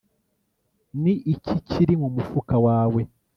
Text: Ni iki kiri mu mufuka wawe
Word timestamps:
Ni 1.01 1.13
iki 1.33 1.55
kiri 1.67 1.93
mu 2.01 2.07
mufuka 2.15 2.55
wawe 2.65 3.01